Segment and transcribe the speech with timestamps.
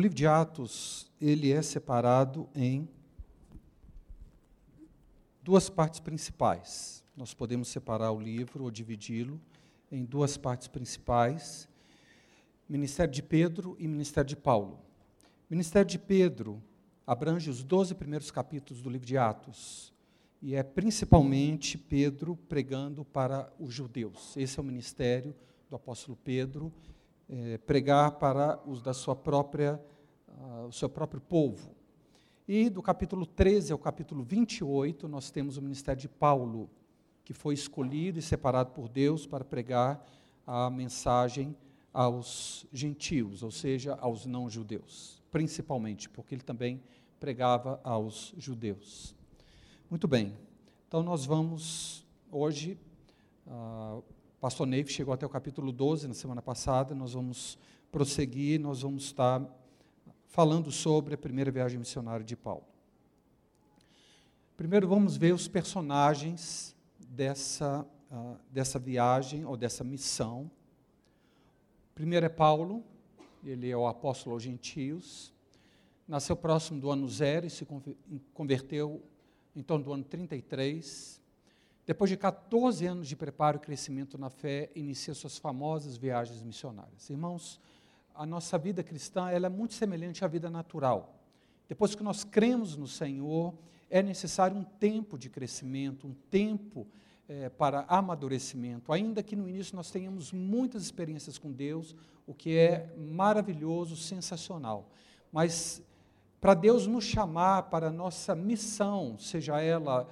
[0.00, 2.88] O livro de Atos, ele é separado em
[5.42, 7.04] duas partes principais.
[7.14, 9.38] Nós podemos separar o livro ou dividi-lo
[9.92, 11.68] em duas partes principais:
[12.66, 14.80] Ministério de Pedro e Ministério de Paulo.
[15.50, 16.62] Ministério de Pedro
[17.06, 19.92] abrange os 12 primeiros capítulos do livro de Atos,
[20.40, 24.34] e é principalmente Pedro pregando para os judeus.
[24.34, 25.36] Esse é o ministério
[25.68, 26.72] do apóstolo Pedro,
[27.30, 29.80] é, pregar para os da sua própria,
[30.28, 31.70] uh, o seu próprio povo.
[32.46, 36.68] E do capítulo 13 ao capítulo 28, nós temos o ministério de Paulo,
[37.24, 40.04] que foi escolhido e separado por Deus para pregar
[40.44, 41.54] a mensagem
[41.94, 46.82] aos gentios, ou seja, aos não-judeus, principalmente, porque ele também
[47.20, 49.14] pregava aos judeus.
[49.88, 50.36] Muito bem,
[50.88, 52.76] então nós vamos hoje,
[53.46, 54.02] uh,
[54.40, 57.58] pastor Neve chegou até o capítulo 12 na semana passada, nós vamos
[57.92, 59.44] prosseguir, nós vamos estar
[60.28, 62.64] falando sobre a primeira viagem missionária de Paulo.
[64.56, 70.50] Primeiro vamos ver os personagens dessa, uh, dessa viagem ou dessa missão.
[71.94, 72.82] Primeiro é Paulo,
[73.44, 75.34] ele é o apóstolo aos gentios,
[76.08, 77.66] nasceu próximo do ano zero e se
[78.32, 79.02] converteu
[79.54, 81.19] em torno do ano 33.
[81.90, 87.10] Depois de 14 anos de preparo e crescimento na fé, inicia suas famosas viagens missionárias.
[87.10, 87.60] Irmãos,
[88.14, 91.18] a nossa vida cristã ela é muito semelhante à vida natural.
[91.68, 93.52] Depois que nós cremos no Senhor,
[93.90, 96.86] é necessário um tempo de crescimento, um tempo
[97.28, 98.92] é, para amadurecimento.
[98.92, 104.88] Ainda que no início nós tenhamos muitas experiências com Deus, o que é maravilhoso, sensacional.
[105.32, 105.82] Mas
[106.40, 110.08] para Deus nos chamar para a nossa missão, seja ela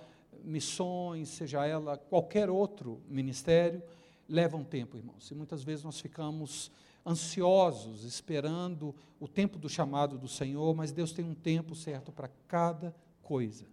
[0.49, 3.83] missões, seja ela qualquer outro ministério,
[4.29, 5.31] leva um tempo, irmãos.
[5.31, 6.71] E muitas vezes nós ficamos
[7.07, 12.29] ansiosos, esperando o tempo do chamado do Senhor, mas Deus tem um tempo certo para
[12.47, 13.67] cada coisa.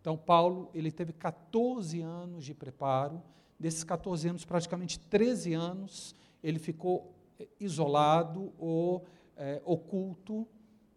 [0.00, 3.22] Então, Paulo, ele teve 14 anos de preparo,
[3.58, 9.06] desses 14 anos, praticamente 13 anos, ele ficou eh, isolado ou
[9.36, 10.46] é, oculto,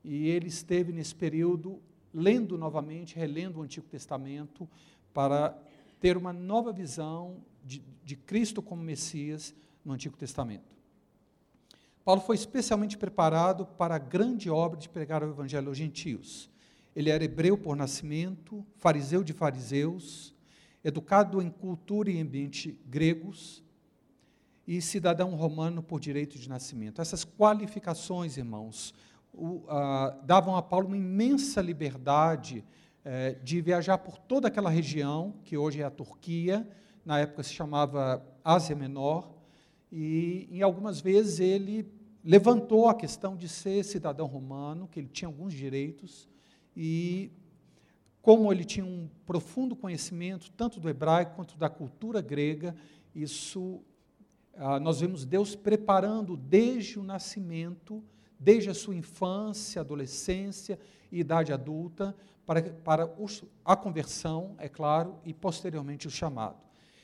[0.04, 1.82] e ele esteve nesse período
[2.14, 4.68] lendo novamente, relendo o Antigo Testamento,
[5.18, 5.58] para
[6.00, 9.52] ter uma nova visão de, de Cristo como Messias
[9.84, 10.78] no Antigo Testamento.
[12.06, 16.52] Paulo foi especialmente preparado para a grande obra de pregar o Evangelho aos gentios.
[16.96, 20.36] Ele era hebreu por nascimento, fariseu de fariseus,
[20.84, 23.64] educado em cultura e ambiente gregos
[24.68, 27.02] e cidadão romano por direito de nascimento.
[27.02, 28.94] Essas qualificações, irmãos,
[29.34, 32.64] o, uh, davam a Paulo uma imensa liberdade
[33.08, 36.68] uh, de viajar por toda aquela região, que hoje é a Turquia,
[37.06, 39.32] na época se chamava Ásia Menor,
[39.90, 41.90] e em algumas vezes ele
[42.24, 46.28] levantou a questão de ser cidadão romano, que ele tinha alguns direitos,
[46.76, 47.32] e
[48.22, 52.76] como ele tinha um profundo conhecimento tanto do hebraico quanto da cultura grega,
[53.16, 53.82] isso
[54.58, 58.04] ah, nós vemos Deus preparando desde o nascimento,
[58.38, 60.78] desde a sua infância, adolescência
[61.12, 62.14] e idade adulta,
[62.48, 63.14] para, para
[63.66, 66.56] a conversão, é claro, e posteriormente o chamado.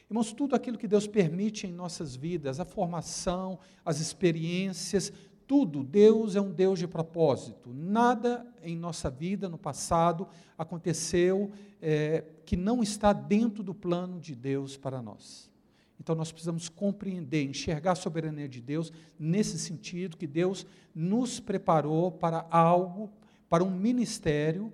[0.09, 5.11] Irmãos, tudo aquilo que Deus permite em nossas vidas, a formação, as experiências,
[5.45, 7.73] tudo, Deus é um Deus de propósito.
[7.73, 10.27] Nada em nossa vida, no passado,
[10.57, 11.51] aconteceu
[11.81, 15.51] é, que não está dentro do plano de Deus para nós.
[15.99, 20.65] Então nós precisamos compreender, enxergar a soberania de Deus nesse sentido que Deus
[20.95, 23.11] nos preparou para algo,
[23.49, 24.71] para um ministério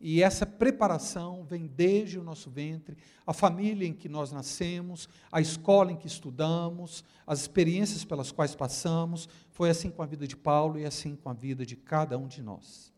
[0.00, 5.40] e essa preparação vem desde o nosso ventre, a família em que nós nascemos, a
[5.40, 9.28] escola em que estudamos, as experiências pelas quais passamos.
[9.50, 12.28] Foi assim com a vida de Paulo e assim com a vida de cada um
[12.28, 12.92] de nós.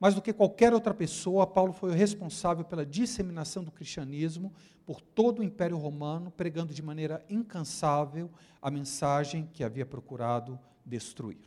[0.00, 4.52] Mais do que qualquer outra pessoa, Paulo foi o responsável pela disseminação do cristianismo
[4.86, 8.30] por todo o Império Romano, pregando de maneira incansável
[8.60, 11.44] a mensagem que havia procurado destruir.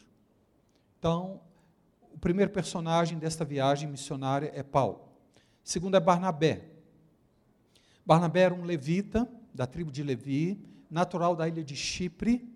[0.97, 1.41] Então,
[2.17, 5.07] o primeiro personagem desta viagem missionária é Paulo.
[5.63, 6.67] O segundo é Barnabé.
[8.03, 10.59] Barnabé era um levita, da tribo de Levi,
[10.89, 12.51] natural da ilha de Chipre,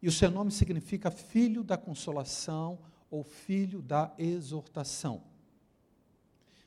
[0.00, 2.78] e o seu nome significa filho da consolação
[3.10, 5.20] ou filho da exortação.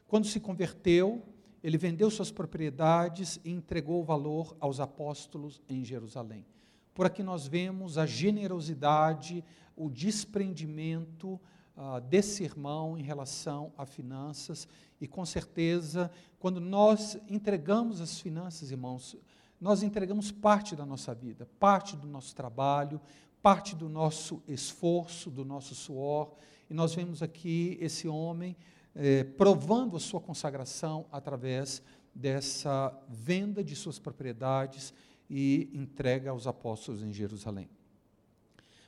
[0.08, 1.24] Quando se converteu,
[1.64, 6.46] ele vendeu suas propriedades e entregou o valor aos apóstolos em Jerusalém.
[6.94, 9.44] Por aqui nós vemos a generosidade,
[9.76, 11.42] o desprendimento,
[11.78, 14.68] uh, desse irmão em relação a finanças,
[15.00, 19.16] e com certeza, quando nós entregamos as finanças, irmãos,
[19.62, 23.00] nós entregamos parte da nossa vida, parte do nosso trabalho,
[23.42, 26.34] parte do nosso esforço, do nosso suor,
[26.70, 28.56] e nós vemos aqui esse homem
[28.94, 31.82] eh, provando a sua consagração através
[32.14, 34.94] dessa venda de suas propriedades
[35.30, 37.70] e entrega aos apóstolos em Jerusalém.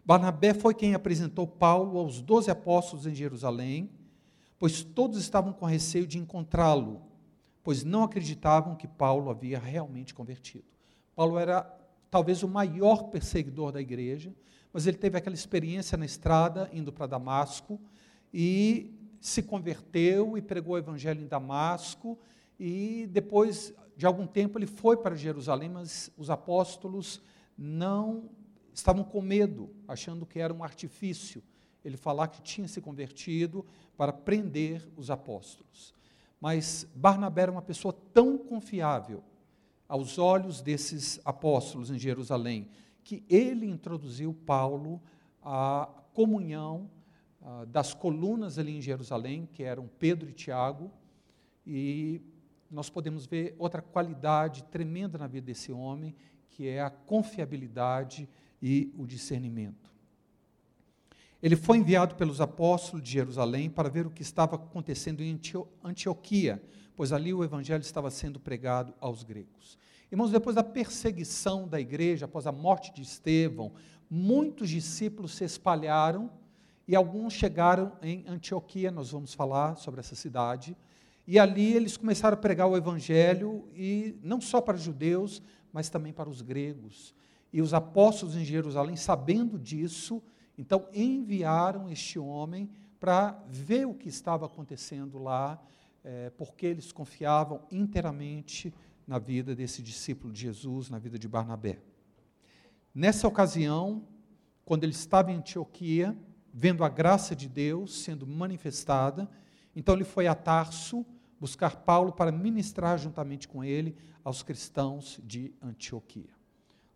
[0.05, 3.89] Barnabé foi quem apresentou Paulo aos doze apóstolos em Jerusalém,
[4.57, 7.01] pois todos estavam com receio de encontrá-lo,
[7.63, 10.65] pois não acreditavam que Paulo havia realmente convertido.
[11.15, 11.63] Paulo era
[12.09, 14.33] talvez o maior perseguidor da igreja,
[14.73, 17.79] mas ele teve aquela experiência na estrada, indo para Damasco,
[18.33, 22.17] e se converteu e pregou o evangelho em Damasco,
[22.59, 27.21] e depois de algum tempo ele foi para Jerusalém, mas os apóstolos
[27.57, 28.29] não
[28.79, 31.43] estavam com medo, achando que era um artifício
[31.83, 33.65] ele falar que tinha se convertido
[33.95, 35.93] para prender os apóstolos.
[36.39, 39.23] Mas Barnabé era uma pessoa tão confiável
[39.87, 42.69] aos olhos desses apóstolos em Jerusalém,
[43.03, 45.01] que ele introduziu Paulo
[45.41, 46.89] à comunhão
[47.41, 50.91] ah, das colunas ali em Jerusalém, que eram Pedro e Tiago,
[51.65, 52.21] e
[52.69, 56.15] nós podemos ver outra qualidade tremenda na vida desse homem,
[56.49, 58.29] que é a confiabilidade
[58.61, 59.89] e o discernimento.
[61.41, 65.39] Ele foi enviado pelos apóstolos de Jerusalém para ver o que estava acontecendo em
[65.83, 66.61] Antioquia,
[66.95, 69.77] pois ali o evangelho estava sendo pregado aos gregos.
[70.11, 73.71] Irmãos, depois da perseguição da igreja, após a morte de Estevão,
[74.09, 76.29] muitos discípulos se espalharam
[76.87, 80.75] e alguns chegaram em Antioquia, nós vamos falar sobre essa cidade,
[81.27, 85.41] e ali eles começaram a pregar o evangelho, e não só para os judeus,
[85.71, 87.13] mas também para os gregos.
[87.51, 90.21] E os apóstolos em Jerusalém, sabendo disso,
[90.57, 92.69] então enviaram este homem
[92.99, 95.61] para ver o que estava acontecendo lá,
[96.03, 98.73] é, porque eles confiavam inteiramente
[99.07, 101.79] na vida desse discípulo de Jesus, na vida de Barnabé.
[102.93, 104.07] Nessa ocasião,
[104.65, 106.15] quando ele estava em Antioquia,
[106.53, 109.29] vendo a graça de Deus sendo manifestada,
[109.75, 111.05] então ele foi a Tarso,
[111.39, 116.38] buscar Paulo para ministrar juntamente com ele aos cristãos de Antioquia.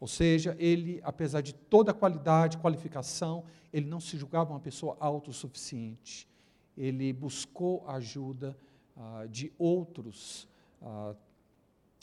[0.03, 4.97] Ou seja, ele, apesar de toda a qualidade, qualificação, ele não se julgava uma pessoa
[4.99, 6.27] autossuficiente.
[6.75, 8.53] Ele buscou a ajuda
[8.97, 10.45] ah, de outros
[10.81, 11.15] ah,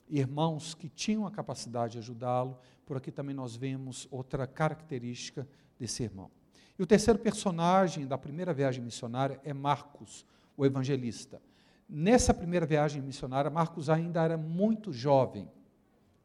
[0.08, 2.56] irmãos que tinham a capacidade de ajudá-lo.
[2.86, 5.46] Por aqui também nós vemos outra característica
[5.78, 6.30] desse irmão.
[6.78, 10.24] E o terceiro personagem da primeira viagem missionária é Marcos,
[10.56, 11.38] o evangelista.
[11.86, 15.46] Nessa primeira viagem missionária, Marcos ainda era muito jovem.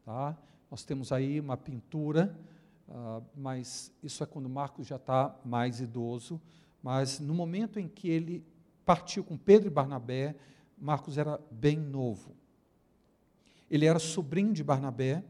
[0.06, 0.38] Tá?
[0.70, 2.38] Nós temos aí uma pintura,
[2.88, 6.40] uh, mas isso é quando Marcos já está mais idoso.
[6.82, 8.44] Mas no momento em que ele
[8.84, 10.36] partiu com Pedro e Barnabé,
[10.78, 12.34] Marcos era bem novo.
[13.70, 15.24] Ele era sobrinho de Barnabé,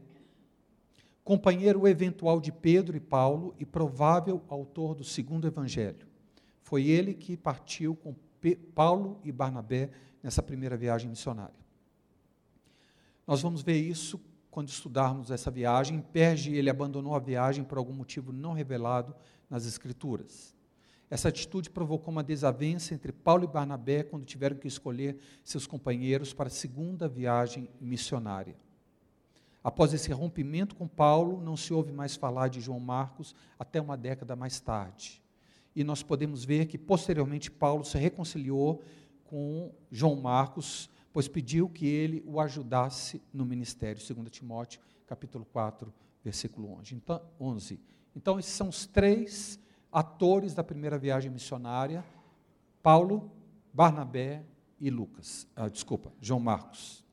[1.23, 6.07] companheiro eventual de Pedro e Paulo e provável autor do segundo evangelho.
[6.61, 8.15] Foi ele que partiu com
[8.75, 9.89] Paulo e Barnabé
[10.21, 11.55] nessa primeira viagem missionária.
[13.25, 14.19] Nós vamos ver isso
[14.57, 16.01] quando estudarmos essa viagem.
[16.01, 19.13] Perge, ele abandonou a viagem por algum motivo não revelado
[19.47, 20.55] nas Escrituras.
[21.11, 26.33] Essa atitude provocou uma desavença entre Paulo e Barnabé quando tiveram que escolher seus companheiros
[26.33, 28.55] para a segunda viagem missionária.
[29.63, 33.95] Após esse rompimento com Paulo, não se ouve mais falar de João Marcos até uma
[33.95, 35.21] década mais tarde.
[35.75, 38.81] E nós podemos ver que posteriormente Paulo se reconciliou
[39.23, 45.93] com João Marcos, pois pediu que ele o ajudasse no ministério, 2 Timóteo, capítulo 4,
[46.23, 46.95] versículo 11.
[46.95, 47.79] Então, 11.
[48.15, 49.59] então esses são os três
[49.91, 52.03] atores da primeira viagem missionária,
[52.83, 53.31] Paulo,
[53.73, 54.43] Barnabé
[54.79, 55.47] e Lucas.
[55.55, 57.03] Ah, desculpa, João Marcos.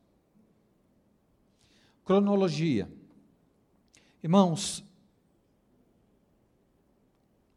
[2.04, 2.90] Cronologia.
[4.22, 4.84] Irmãos,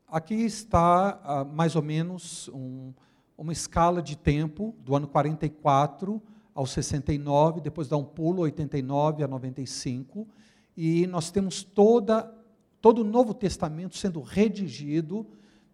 [0.08, 2.94] aqui está ah, mais ou menos um,
[3.38, 6.22] uma escala de tempo do ano 44
[6.54, 10.28] ao 69, depois dá um pulo 89 a 95,
[10.76, 12.34] e nós temos toda
[12.82, 15.28] todo o Novo Testamento sendo redigido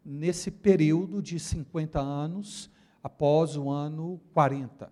[0.03, 2.69] nesse período de 50 anos
[3.01, 4.91] após o ano 40.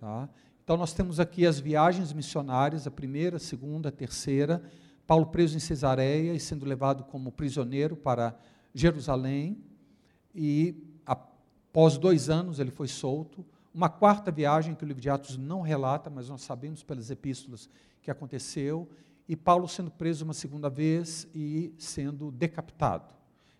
[0.00, 0.28] Tá?
[0.64, 4.62] Então nós temos aqui as viagens missionárias, a primeira, a segunda, a terceira,
[5.06, 8.38] Paulo preso em Cesareia e sendo levado como prisioneiro para
[8.74, 9.62] Jerusalém,
[10.34, 10.74] e
[11.70, 13.46] Após dois anos, ele foi solto.
[13.72, 17.70] Uma quarta viagem que o livro de Atos não relata, mas nós sabemos pelas epístolas
[18.02, 18.88] que aconteceu.
[19.28, 23.14] E Paulo sendo preso uma segunda vez e sendo decapitado.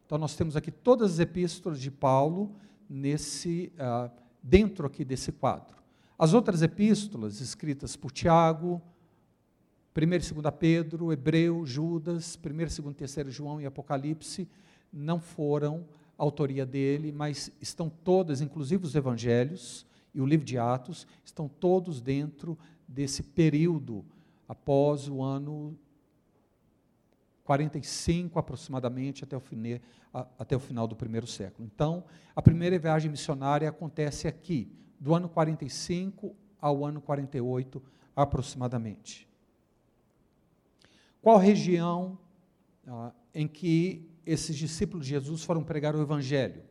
[0.04, 2.56] Então nós temos aqui todas as epístolas de Paulo
[2.88, 4.10] nesse uh,
[4.42, 5.76] dentro aqui desse quadro.
[6.18, 8.82] As outras epístolas escritas por Tiago,
[9.96, 14.48] 1 e 2 Pedro, Hebreu, Judas, 1 e 2 e 3 João e Apocalipse
[14.92, 15.86] não foram
[16.22, 22.00] autoria dele, mas estão todas, inclusive os evangelhos e o livro de Atos, estão todos
[22.00, 24.04] dentro desse período
[24.46, 25.78] após o ano
[27.44, 29.80] 45 aproximadamente até o, fine,
[30.38, 31.68] até o final do primeiro século.
[31.72, 37.82] Então, a primeira viagem missionária acontece aqui, do ano 45 ao ano 48
[38.14, 39.26] aproximadamente.
[41.22, 42.18] Qual região
[42.86, 46.62] ah, em que esses discípulos de Jesus foram pregar o Evangelho?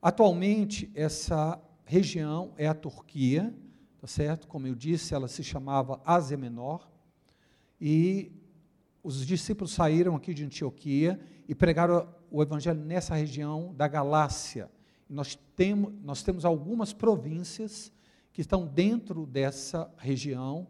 [0.00, 3.54] Atualmente, essa região é a Turquia,
[3.98, 4.46] tá certo?
[4.46, 6.90] Como eu disse, ela se chamava Ásia Menor,
[7.80, 8.32] e
[9.02, 14.70] os discípulos saíram aqui de Antioquia e pregaram o Evangelho nessa região da Galácia.
[15.08, 17.92] Nós temos, nós temos algumas províncias
[18.32, 20.66] que estão dentro dessa região,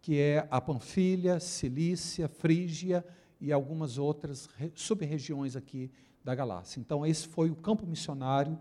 [0.00, 3.04] que é a Panfilha, Cilícia, Frígia
[3.40, 5.90] e algumas outras sub-regiões aqui
[6.22, 6.78] da Galácia.
[6.78, 8.58] Então, esse foi o campo missionário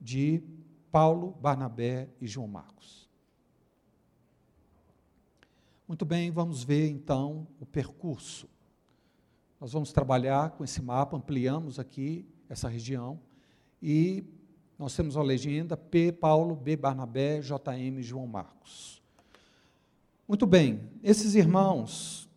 [0.00, 0.42] de
[0.90, 3.08] Paulo, Barnabé e João Marcos.
[5.86, 8.48] Muito bem, vamos ver então o percurso.
[9.60, 13.20] Nós vamos trabalhar com esse mapa, ampliamos aqui essa região
[13.82, 14.24] e
[14.78, 19.02] nós temos a legenda P, Paulo, B, Barnabé, JM, João Marcos.
[20.26, 22.29] Muito bem, esses irmãos,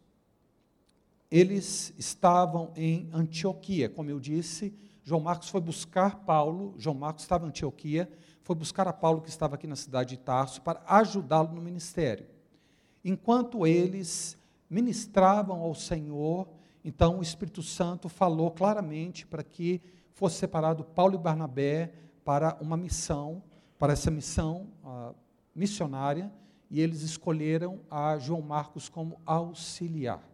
[1.33, 4.71] eles estavam em Antioquia, como eu disse,
[5.03, 8.07] João Marcos foi buscar Paulo, João Marcos estava em Antioquia,
[8.43, 12.27] foi buscar a Paulo que estava aqui na cidade de Tarso para ajudá-lo no ministério.
[13.03, 14.37] Enquanto eles
[14.69, 16.47] ministravam ao Senhor,
[16.85, 22.77] então o Espírito Santo falou claramente para que fosse separado Paulo e Barnabé para uma
[22.77, 23.41] missão,
[23.79, 25.15] para essa missão uh,
[25.55, 26.31] missionária,
[26.69, 30.32] e eles escolheram a João Marcos como auxiliar.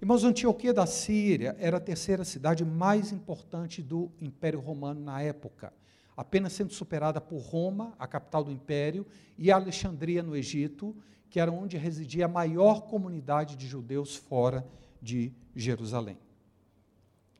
[0.00, 5.72] Irmãos, Antioquia da Síria era a terceira cidade mais importante do Império Romano na época,
[6.14, 9.06] apenas sendo superada por Roma, a capital do Império,
[9.38, 10.94] e Alexandria, no Egito,
[11.30, 14.66] que era onde residia a maior comunidade de judeus fora
[15.00, 16.18] de Jerusalém.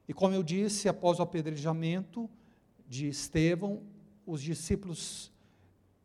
[0.08, 2.28] E como eu disse, após o apedrejamento,
[2.88, 3.82] de Estevão,
[4.24, 5.30] os discípulos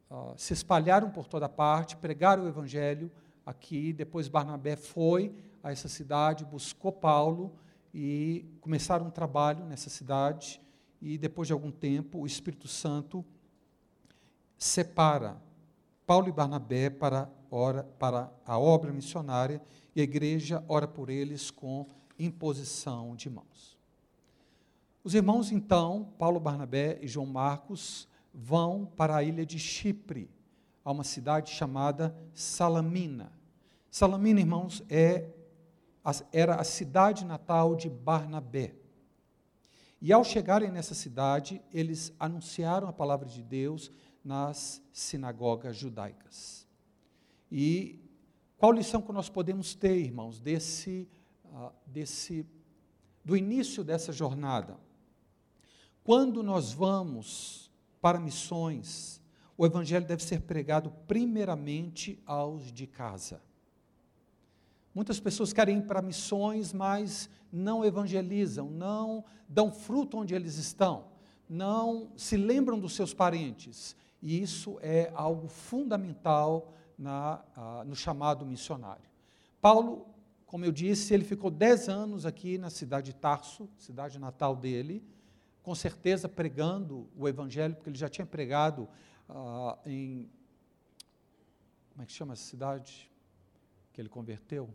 [0.10, 3.12] uh, se espalharam por toda parte, pregaram o evangelho
[3.52, 3.94] aqui.
[3.94, 7.54] Depois Barnabé foi a essa cidade, buscou Paulo
[7.94, 10.62] e começaram um trabalho nessa cidade.
[11.02, 13.24] E depois de algum tempo, o Espírito Santo
[14.58, 15.42] separa
[16.06, 19.62] Paulo e Barnabé para, ora, para a obra missionária
[19.96, 21.88] e a igreja ora por eles com
[22.20, 23.78] imposição de mãos.
[25.04, 30.30] Os irmãos, então, Paulo Barnabé e João Marcos, vão para a ilha de Chipre,
[30.84, 33.32] a uma cidade chamada Salamina.
[33.92, 35.30] Salamina, irmãos, é,
[36.32, 38.74] era a cidade natal de Barnabé.
[40.02, 43.92] E ao chegarem nessa cidade, eles anunciaram a palavra de Deus
[44.24, 46.66] nas sinagogas judaicas.
[47.52, 48.00] E
[48.58, 51.06] qual lição que nós podemos ter, irmãos, desse,
[51.44, 52.48] uh, desse
[53.26, 54.80] do início dessa jornada?
[56.02, 57.70] Quando nós vamos
[58.00, 59.22] para missões,
[59.58, 63.42] o evangelho deve ser pregado primeiramente aos de casa.
[64.94, 71.06] Muitas pessoas querem ir para missões, mas não evangelizam, não dão fruto onde eles estão,
[71.50, 73.96] não se lembram dos seus parentes.
[74.22, 79.10] E isso é algo fundamental na, ah, no chamado missionário.
[79.62, 80.06] Paulo,
[80.46, 85.04] como eu disse, ele ficou dez anos aqui na cidade de Tarso, cidade natal dele,
[85.64, 88.88] com certeza pregando o Evangelho, porque ele já tinha pregado
[89.30, 90.30] ah, em.
[91.92, 93.11] Como é que chama essa cidade
[93.94, 94.70] que ele converteu?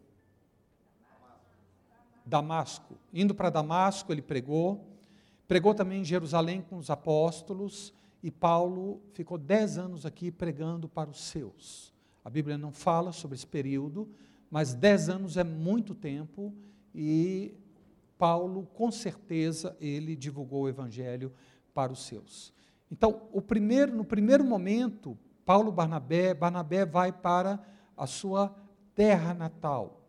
[2.25, 2.97] Damasco.
[3.13, 4.85] Indo para Damasco, ele pregou.
[5.47, 7.93] Pregou também em Jerusalém com os apóstolos.
[8.23, 11.95] E Paulo ficou dez anos aqui pregando para os seus.
[12.25, 14.09] A Bíblia não fala sobre esse período,
[14.51, 16.53] mas dez anos é muito tempo
[16.93, 17.55] e
[18.19, 21.33] Paulo, com certeza, ele divulgou o evangelho
[21.75, 22.53] para os seus.
[22.91, 23.13] Então,
[23.47, 27.61] primeiro, no primeiro momento, Paulo Barnabé, Barnabé vai para
[27.97, 28.55] a sua
[28.97, 30.03] terra natal.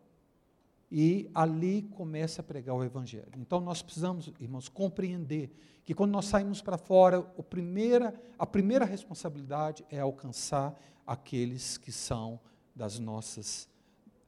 [0.90, 3.34] E ali começa a pregar o evangelho.
[3.36, 5.54] Então nós precisamos, irmãos, compreender
[5.84, 10.74] que quando nós saímos para fora, primeira, a primeira responsabilidade é alcançar
[11.06, 12.40] aqueles que são
[12.74, 13.68] das nossas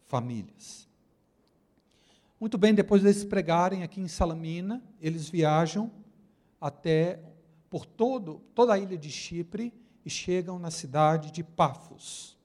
[0.07, 0.87] famílias.
[2.38, 5.90] Muito bem, depois deles pregarem aqui em Salamina, eles viajam
[6.61, 7.23] até
[7.71, 9.73] por todo, toda a ilha de Chipre
[10.05, 12.40] e chegam na cidade de Pafos.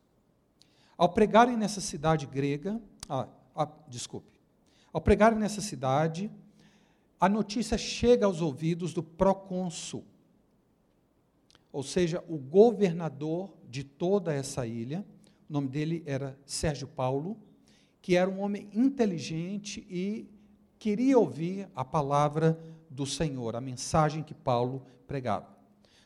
[0.98, 4.40] Ao pregarem nessa cidade grega, ah, ah, desculpe.
[4.94, 6.32] Ao pregar nessa cidade,
[7.20, 10.06] a notícia chega aos ouvidos do procônsul,
[11.72, 15.06] ou seja, o governador de toda essa ilha.
[15.50, 17.38] O nome dele era Sérgio Paulo,
[18.02, 20.30] que era um homem inteligente e
[20.80, 22.58] queria ouvir a palavra
[22.90, 25.55] do Senhor, a mensagem que Paulo pregava.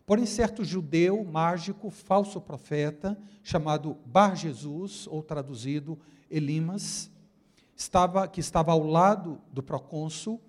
[0.09, 5.99] Porém, certo judeu mágico, falso profeta, chamado Bar Jesus, ou traduzido
[6.31, 7.11] Elimas,
[7.75, 10.41] estava, que estava ao lado do procônsul,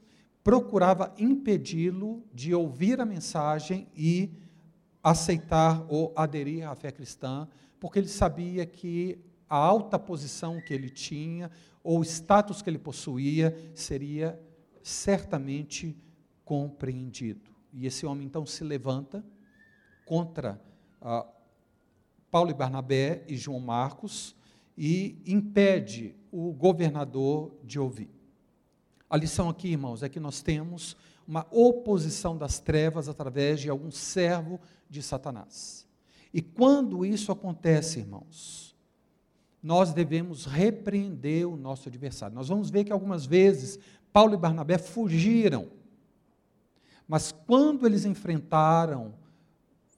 [0.42, 4.30] procurava impedi-lo de ouvir a mensagem e
[5.02, 7.46] aceitar ou aderir à fé cristã,
[7.78, 11.50] porque ele sabia que a alta posição que ele tinha,
[11.84, 14.40] ou o status que ele possuía, seria
[14.82, 15.94] certamente
[16.46, 17.50] compreendido.
[17.74, 19.22] E esse homem então se levanta
[20.10, 20.60] contra
[21.00, 21.24] ah,
[22.32, 24.34] Paulo e Barnabé e João Marcos
[24.76, 28.10] e impede o governador de ouvir.
[29.08, 30.96] A lição aqui, irmãos, é que nós temos
[31.28, 35.86] uma oposição das trevas através de algum servo de Satanás.
[36.34, 38.74] E quando isso acontece, irmãos,
[39.62, 42.34] nós devemos repreender o nosso adversário.
[42.34, 43.78] Nós vamos ver que algumas vezes
[44.12, 45.68] Paulo e Barnabé fugiram,
[47.06, 49.19] mas quando eles enfrentaram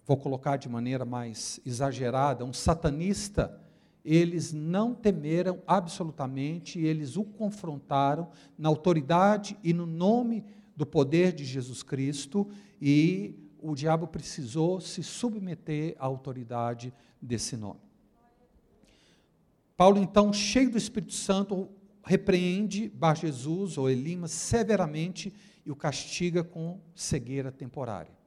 [0.04, 3.60] vou colocar de maneira mais exagerada, um satanista,
[4.04, 8.28] eles não temeram absolutamente, eles o confrontaram
[8.58, 10.44] na autoridade e no nome
[10.76, 12.48] do poder de Jesus Cristo,
[12.80, 17.80] e o diabo precisou se submeter à autoridade desse nome.
[19.76, 21.68] Paulo, então, cheio do Espírito Santo,
[22.04, 25.32] repreende Bar Jesus ou Elimas severamente
[25.64, 28.21] e o castiga com cegueira temporária.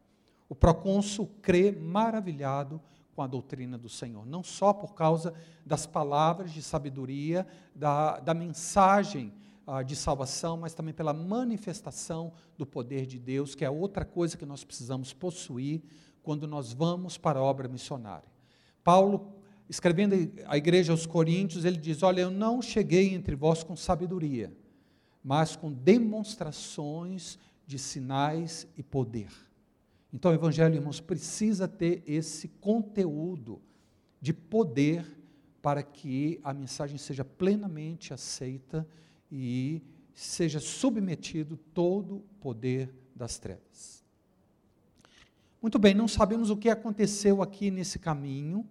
[0.47, 2.81] O procônsul crê maravilhado
[3.15, 5.33] com a doutrina do Senhor, não só por causa
[5.65, 9.33] das palavras de sabedoria, da, da mensagem
[9.65, 14.37] ah, de salvação, mas também pela manifestação do poder de Deus, que é outra coisa
[14.37, 15.81] que nós precisamos possuir
[16.21, 18.29] quando nós vamos para a obra missionária.
[18.83, 19.33] Paulo,
[19.69, 20.13] escrevendo
[20.45, 24.55] à igreja aos Coríntios, ele diz: Olha, eu não cheguei entre vós com sabedoria,
[25.23, 29.44] mas com demonstrações de sinais e poder.
[30.15, 33.61] Então, o Evangelho, irmãos, precisa ter esse conteúdo
[34.21, 35.05] de poder
[35.61, 38.87] para que a mensagem seja plenamente aceita
[39.29, 39.81] e
[40.13, 44.05] seja submetido todo o poder das trevas.
[45.61, 48.65] Muito bem, não sabemos o que aconteceu aqui nesse caminho,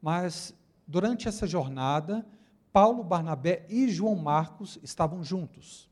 [0.00, 0.54] mas
[0.86, 2.26] durante essa jornada,
[2.72, 5.86] Paulo, Barnabé e João Marcos estavam juntos.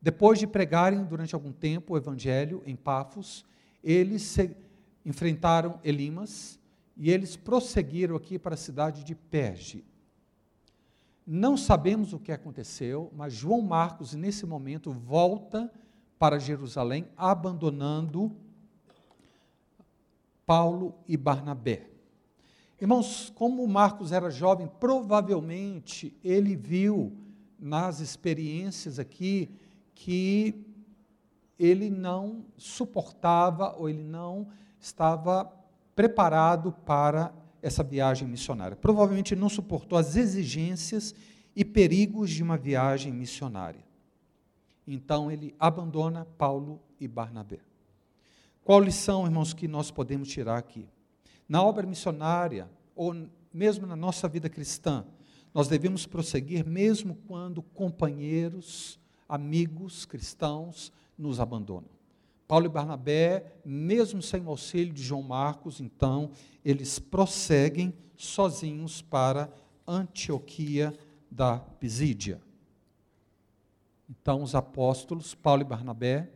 [0.00, 3.44] Depois de pregarem durante algum tempo o evangelho em Pafos,
[3.82, 4.36] eles
[5.04, 6.58] enfrentaram Elimas
[6.96, 9.84] e eles prosseguiram aqui para a cidade de Perge.
[11.26, 15.72] Não sabemos o que aconteceu, mas João Marcos, nesse momento, volta
[16.18, 18.32] para Jerusalém, abandonando
[20.44, 21.86] Paulo e Barnabé.
[22.80, 27.12] Irmãos, como Marcos era jovem, provavelmente ele viu
[27.58, 29.48] nas experiências aqui
[29.94, 30.66] que
[31.62, 34.48] ele não suportava ou ele não
[34.80, 35.44] estava
[35.94, 38.76] preparado para essa viagem missionária.
[38.76, 41.14] Provavelmente não suportou as exigências
[41.54, 43.84] e perigos de uma viagem missionária.
[44.84, 47.60] Então ele abandona Paulo e Barnabé.
[48.64, 50.88] Qual lição, irmãos, que nós podemos tirar aqui?
[51.48, 53.14] Na obra missionária, ou
[53.54, 55.04] mesmo na nossa vida cristã,
[55.54, 58.98] nós devemos prosseguir mesmo quando companheiros,
[59.28, 60.92] amigos cristãos
[61.22, 61.88] nos abandonam.
[62.48, 66.30] Paulo e Barnabé, mesmo sem o auxílio de João Marcos, então,
[66.64, 69.48] eles prosseguem sozinhos para
[69.86, 70.92] Antioquia
[71.30, 72.42] da Pisídia.
[74.10, 76.30] Então, os apóstolos, Paulo e Barnabé,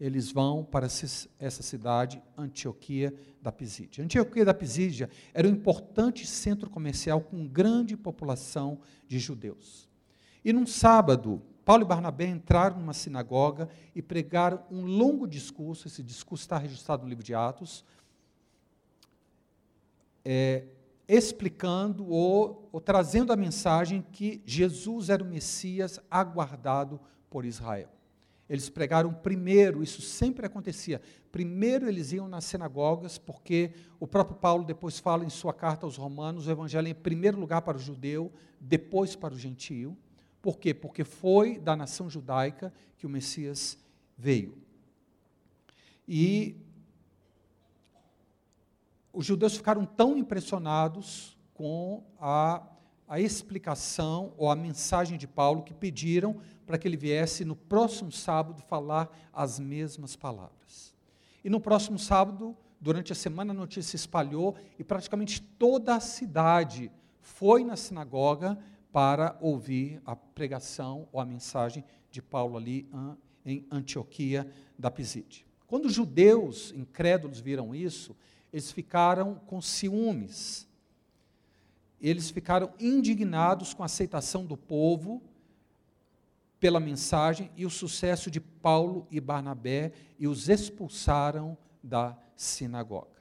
[0.00, 4.02] eles vão para essa cidade, Antioquia da Pisídia.
[4.02, 9.86] Antioquia da Pisídia era um importante centro comercial com grande população de judeus.
[10.42, 16.02] E num sábado, Paulo e Barnabé entraram numa sinagoga e pregaram um longo discurso, esse
[16.02, 17.84] discurso está registrado no livro de Atos,
[20.24, 20.64] é,
[21.06, 27.90] explicando ou, ou trazendo a mensagem que Jesus era o Messias aguardado por Israel.
[28.48, 31.00] Eles pregaram primeiro, isso sempre acontecia.
[31.30, 35.96] Primeiro eles iam nas sinagogas, porque o próprio Paulo depois fala em sua carta aos
[35.96, 39.96] Romanos: o evangelho é em primeiro lugar para o judeu, depois para o gentio.
[40.42, 40.72] Por quê?
[40.72, 43.78] Porque foi da nação judaica que o Messias
[44.16, 44.56] veio.
[46.08, 46.56] E
[49.12, 52.62] os judeus ficaram tão impressionados com a,
[53.08, 58.12] a explicação ou a mensagem de Paulo que pediram para que ele viesse no próximo
[58.12, 60.94] sábado falar as mesmas palavras.
[61.44, 66.00] E no próximo sábado, durante a semana, a notícia se espalhou e praticamente toda a
[66.00, 68.58] cidade foi na sinagoga
[68.92, 72.88] para ouvir a pregação ou a mensagem de Paulo ali
[73.44, 75.44] em Antioquia da Pisídia.
[75.66, 78.16] Quando os judeus incrédulos viram isso,
[78.52, 80.66] eles ficaram com ciúmes.
[82.00, 85.22] Eles ficaram indignados com a aceitação do povo
[86.58, 93.20] pela mensagem e o sucesso de Paulo e Barnabé e os expulsaram da sinagoga.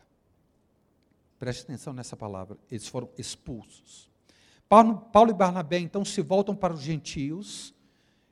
[1.37, 4.09] Preste atenção nessa palavra, eles foram expulsos.
[4.69, 7.73] Paulo, e Barnabé então se voltam para os gentios.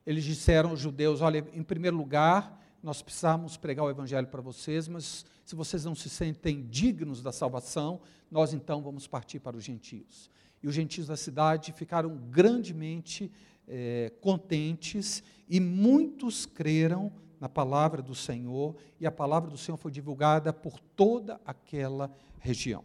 [0.05, 4.87] Eles disseram aos judeus: olha, em primeiro lugar, nós precisamos pregar o evangelho para vocês,
[4.87, 9.63] mas se vocês não se sentem dignos da salvação, nós então vamos partir para os
[9.63, 10.29] gentios.
[10.61, 13.31] E os gentios da cidade ficaram grandemente
[13.67, 19.91] é, contentes e muitos creram na palavra do Senhor, e a palavra do Senhor foi
[19.91, 22.83] divulgada por toda aquela região.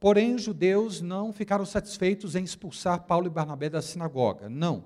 [0.00, 4.48] Porém, os judeus não ficaram satisfeitos em expulsar Paulo e Barnabé da sinagoga.
[4.48, 4.84] Não.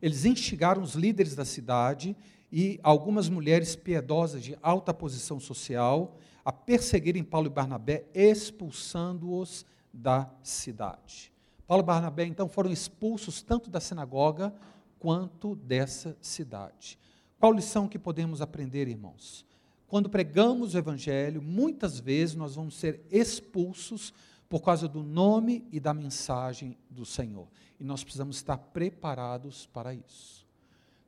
[0.00, 2.16] Eles instigaram os líderes da cidade
[2.52, 10.30] e algumas mulheres piedosas de alta posição social a perseguirem Paulo e Barnabé, expulsando-os da
[10.42, 11.32] cidade.
[11.66, 14.54] Paulo e Barnabé então foram expulsos tanto da sinagoga
[14.98, 16.98] quanto dessa cidade.
[17.38, 19.46] Qual lição que podemos aprender, irmãos?
[19.90, 24.14] Quando pregamos o Evangelho, muitas vezes nós vamos ser expulsos
[24.48, 27.48] por causa do nome e da mensagem do Senhor.
[27.80, 30.46] E nós precisamos estar preparados para isso.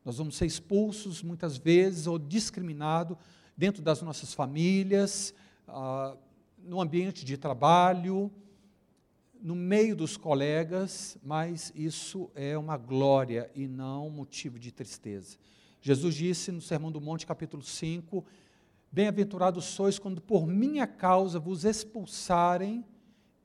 [0.05, 3.17] Nós vamos ser expulsos muitas vezes ou discriminados
[3.57, 5.33] dentro das nossas famílias,
[5.69, 6.17] ah,
[6.59, 8.33] no ambiente de trabalho,
[9.41, 15.39] no meio dos colegas, mas isso é uma glória e não motivo de tristeza.
[15.81, 18.25] Jesus disse no Sermão do Monte, capítulo 5,
[18.93, 22.85] Bem-aventurados sois quando por minha causa vos expulsarem,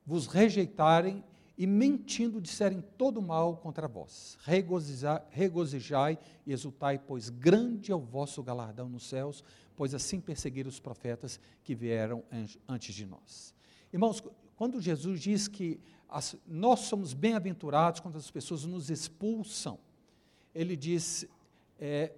[0.06, 1.24] vos rejeitarem
[1.58, 4.38] e mentindo disserem todo mal contra vós.
[4.44, 9.42] Regozijai, regozijai e exultai, pois grande é o vosso galardão nos céus,
[9.74, 12.24] pois assim perseguiram os profetas que vieram
[12.68, 13.54] antes de nós.
[13.92, 14.22] Irmãos,
[14.58, 15.80] quando Jesus diz que
[16.10, 19.80] as, nós somos bem-aventurados quando as pessoas nos expulsam,
[20.54, 21.26] ele diz:
[21.80, 22.12] é,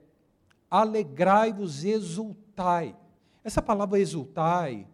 [0.70, 2.96] alegrai-vos, exultai.
[3.44, 4.88] Essa palavra exultai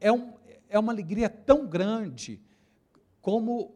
[0.00, 0.32] é, um,
[0.68, 2.40] é uma alegria tão grande
[3.20, 3.74] como,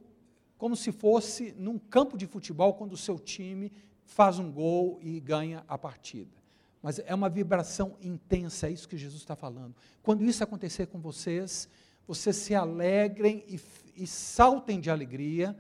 [0.59, 3.73] como se fosse num campo de futebol quando o seu time
[4.05, 6.37] faz um gol e ganha a partida.
[6.83, 9.75] Mas é uma vibração intensa, é isso que Jesus está falando.
[10.03, 11.69] Quando isso acontecer com vocês,
[12.07, 13.61] vocês se alegrem e,
[13.97, 15.57] e saltem de alegria,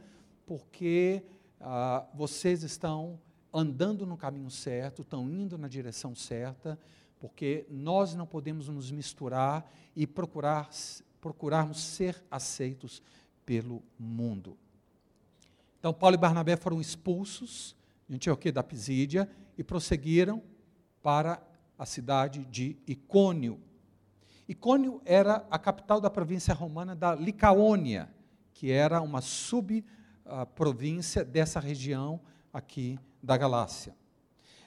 [0.46, 1.22] porque
[1.60, 3.18] ah, vocês estão
[3.52, 6.78] andando no caminho certo, estão indo na direção certa,
[7.18, 10.68] porque nós não podemos nos misturar e procurar,
[11.20, 13.02] procurarmos ser aceitos
[13.44, 14.56] pelo mundo.
[15.78, 17.76] Então, Paulo e Barnabé foram expulsos
[18.08, 20.42] de Antioquia da Pisídia e prosseguiram
[21.02, 21.42] para
[21.78, 23.60] a cidade de Icônio.
[24.48, 28.08] Icônio era a capital da província romana da Licaônia,
[28.52, 32.20] que era uma subprovíncia dessa região
[32.52, 33.94] aqui da Galácia.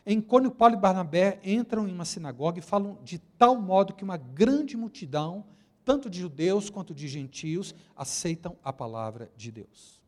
[0.06, 4.04] Em Cônio, Paulo e Barnabé entram em uma sinagoga e falam de tal modo que
[4.04, 5.46] uma grande multidão,
[5.84, 10.00] tanto de judeus quanto de gentios, aceitam a palavra de Deus.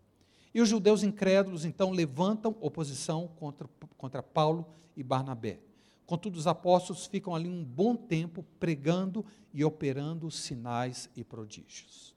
[0.53, 5.59] E os judeus incrédulos, então, levantam oposição contra, contra Paulo e Barnabé.
[6.05, 12.13] Contudo, os apóstolos ficam ali um bom tempo pregando e operando sinais e prodígios.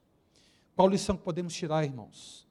[0.75, 2.45] Qual lição que podemos tirar, irmãos?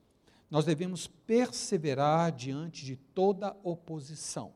[0.49, 4.53] Nós devemos perseverar diante de toda oposição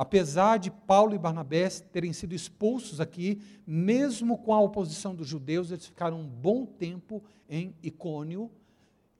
[0.00, 5.70] Apesar de Paulo e Barnabé terem sido expulsos aqui, mesmo com a oposição dos judeus,
[5.70, 8.50] eles ficaram um bom tempo em Icônio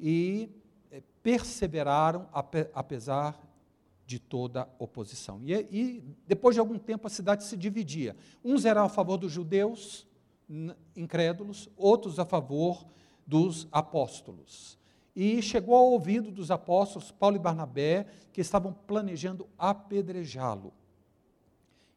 [0.00, 0.48] e
[0.90, 2.26] eh, perseveraram
[2.72, 3.38] apesar
[4.06, 5.38] de toda oposição.
[5.44, 8.16] E, e, depois de algum tempo a cidade se dividia.
[8.42, 10.06] Uns eram a favor dos judeus
[10.96, 12.86] incrédulos, outros a favor
[13.26, 14.79] dos apóstolos.
[15.22, 20.72] E chegou ao ouvido dos apóstolos Paulo e Barnabé que estavam planejando apedrejá-lo.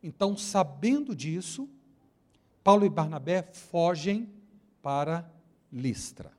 [0.03, 1.69] Então, sabendo disso,
[2.61, 4.29] Paulo e Barnabé fogem
[4.81, 5.31] para
[5.71, 6.33] Listra.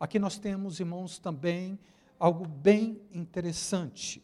[0.00, 1.78] Aqui nós temos, irmãos, também
[2.18, 4.20] algo bem interessante.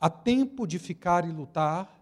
[0.00, 2.00] Há tempo de ficar e lutar,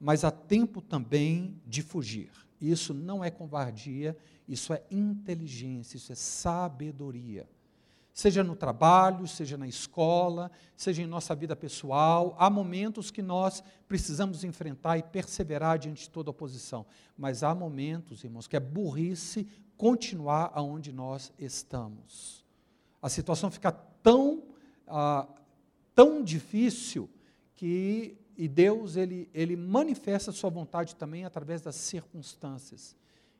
[0.00, 2.32] mas há tempo também de fugir.
[2.70, 7.48] Isso não é covardia, isso é inteligência, isso é sabedoria.
[8.14, 13.64] Seja no trabalho, seja na escola, seja em nossa vida pessoal, há momentos que nós
[13.88, 16.86] precisamos enfrentar e perseverar diante de toda oposição.
[17.16, 22.44] Mas há momentos, irmãos, que é burrice continuar aonde nós estamos.
[23.00, 24.44] A situação fica tão,
[24.86, 25.26] ah,
[25.96, 27.10] tão difícil
[27.56, 32.96] que e Deus ele, ele manifesta a sua vontade também através das circunstâncias.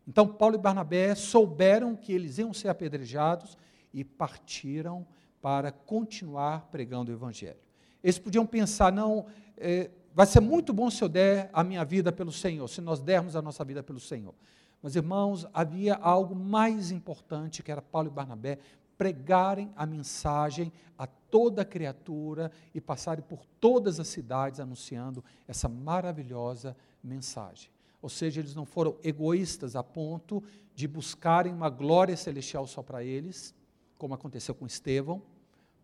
[0.06, 3.58] Então Paulo e Barnabé souberam que eles iam ser apedrejados
[3.92, 5.04] e partiram
[5.40, 7.58] para continuar pregando o evangelho.
[8.00, 12.12] Eles podiam pensar, não, é, vai ser muito bom se eu der a minha vida
[12.12, 14.32] pelo Senhor, se nós dermos a nossa vida pelo Senhor.
[14.80, 18.60] Mas, irmãos, havia algo mais importante que era Paulo e Barnabé
[19.02, 26.76] pregarem a mensagem a toda criatura e passarem por todas as cidades anunciando essa maravilhosa
[27.02, 27.68] mensagem.
[28.00, 30.40] Ou seja, eles não foram egoístas a ponto
[30.72, 33.52] de buscarem uma glória celestial só para eles,
[33.98, 35.20] como aconteceu com Estevão,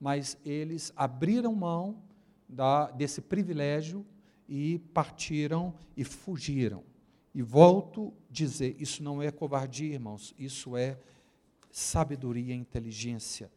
[0.01, 2.01] mas eles abriram mão
[2.49, 4.07] da, desse privilégio
[4.49, 6.85] e partiram e fugiram.
[7.35, 10.97] E volto a dizer: isso não é covardia, irmãos, isso é
[11.79, 13.51] sabedoria e inteligência.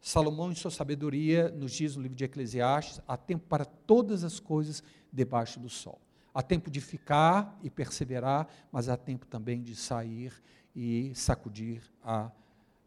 [0.00, 4.38] Salomão, em sua sabedoria, nos diz no livro de Eclesiastes: há tempo para todas as
[4.38, 6.00] coisas debaixo do sol.
[6.32, 10.32] Há tempo de ficar e perseverar, mas há tempo também de sair
[10.74, 12.30] e sacudir a,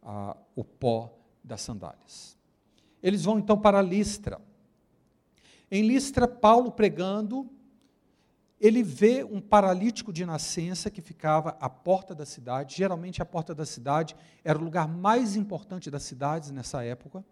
[0.02, 1.14] a, o pó
[1.44, 2.38] das sandálias.
[3.04, 4.40] Eles vão então para Listra.
[5.70, 7.50] Em Listra, Paulo pregando,
[8.62, 12.78] ele vê um paralítico de nascença que ficava à porta da cidade.
[12.78, 17.26] Geralmente, a porta da cidade era o lugar mais importante das cidades nessa época.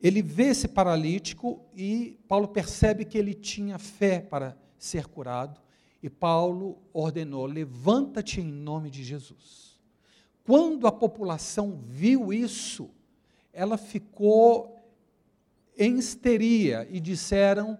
[0.00, 5.60] Ele vê esse paralítico e Paulo percebe que ele tinha fé para ser curado.
[6.02, 9.78] E Paulo ordenou: levanta-te em nome de Jesus.
[10.44, 12.88] Quando a população viu isso,
[13.52, 14.82] ela ficou
[15.76, 17.78] em histeria e disseram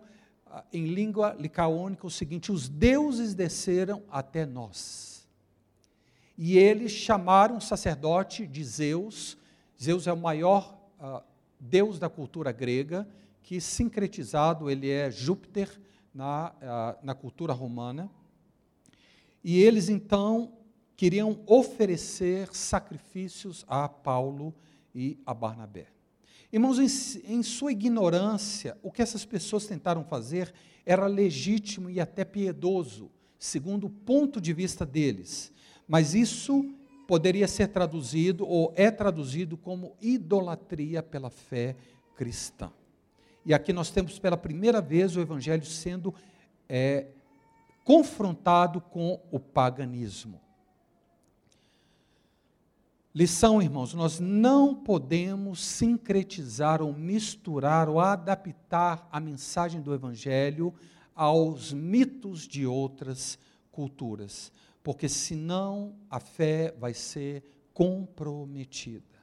[0.72, 5.26] em língua licaônica o seguinte: os deuses desceram até nós.
[6.38, 9.38] E eles chamaram o sacerdote de Zeus.
[9.82, 11.22] Zeus é o maior uh,
[11.58, 13.08] deus da cultura grega,
[13.42, 15.80] que sincretizado ele é Júpiter
[16.14, 18.10] na, uh, na cultura romana.
[19.42, 20.52] E eles então
[20.96, 24.54] queriam oferecer sacrifícios a Paulo
[24.94, 25.95] e a Barnabé.
[26.56, 30.54] Irmãos, em, em sua ignorância, o que essas pessoas tentaram fazer
[30.86, 35.52] era legítimo e até piedoso, segundo o ponto de vista deles.
[35.86, 36.64] Mas isso
[37.06, 41.76] poderia ser traduzido, ou é traduzido, como idolatria pela fé
[42.16, 42.72] cristã.
[43.44, 46.14] E aqui nós temos pela primeira vez o Evangelho sendo
[46.66, 47.08] é,
[47.84, 50.40] confrontado com o paganismo.
[53.18, 60.74] Lição, irmãos, nós não podemos sincretizar ou misturar ou adaptar a mensagem do Evangelho
[61.14, 63.38] aos mitos de outras
[63.72, 64.52] culturas,
[64.82, 69.16] porque senão a fé vai ser comprometida.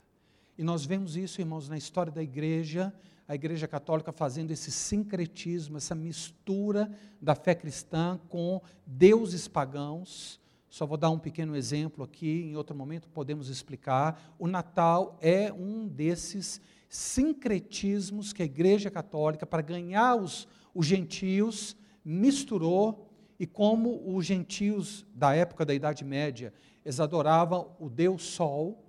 [0.57, 2.91] E nós vemos isso, irmãos, na história da igreja,
[3.27, 10.41] a igreja católica fazendo esse sincretismo, essa mistura da fé cristã com deuses pagãos
[10.73, 14.33] só vou dar um pequeno exemplo aqui, em outro momento podemos explicar.
[14.39, 16.59] O Natal é um desses
[16.89, 23.07] sincretismos que a Igreja Católica, para ganhar os, os gentios, misturou,
[23.39, 26.51] e como os gentios da época da Idade Média,
[26.83, 28.83] eles adoravam o Deus Sol,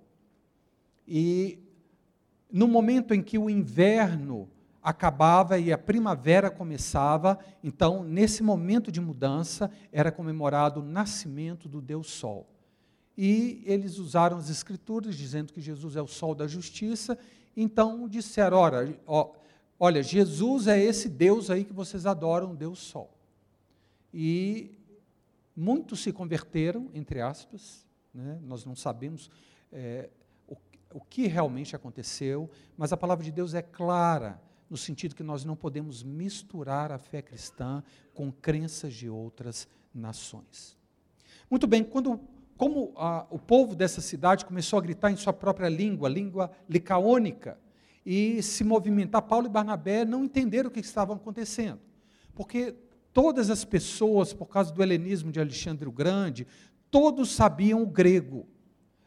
[1.07, 1.59] e
[2.51, 4.49] no momento em que o inverno
[4.85, 11.81] acabava e a primavera começava, então, nesse momento de mudança, era comemorado o nascimento do
[11.81, 12.47] Deus Sol.
[13.17, 17.17] E eles usaram as escrituras dizendo que Jesus é o sol da justiça,
[17.57, 18.99] então disseram: olha,
[19.79, 23.09] olha Jesus é esse Deus aí que vocês adoram, Deus Sol.
[24.13, 24.77] E
[25.55, 28.37] muitos se converteram, entre aspas, né?
[28.43, 29.31] nós não sabemos
[29.71, 30.11] é,
[30.47, 30.55] o,
[30.93, 35.45] o que realmente aconteceu, mas a palavra de Deus é clara no sentido que nós
[35.45, 40.77] não podemos misturar a fé cristã com crenças de outras nações.
[41.49, 42.19] Muito bem, quando
[42.57, 42.93] como
[43.29, 47.59] o povo dessa cidade começou a gritar em sua própria língua, língua licaônica,
[48.05, 51.79] e se movimentar, Paulo e Barnabé não entenderam o que estava acontecendo,
[52.33, 52.75] porque
[53.11, 56.47] todas as pessoas, por causa do helenismo de Alexandre o Grande,
[56.91, 58.45] todos sabiam o grego,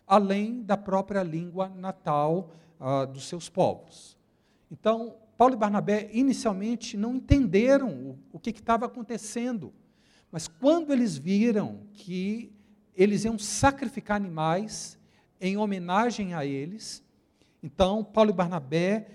[0.07, 4.16] além da própria língua natal uh, dos seus povos.
[4.71, 9.72] Então, Paulo e Barnabé inicialmente não entenderam o, o que estava acontecendo,
[10.31, 12.53] mas quando eles viram que
[12.94, 14.98] eles iam sacrificar animais
[15.40, 17.03] em homenagem a eles,
[17.62, 19.09] Então, Paulo e Barnabé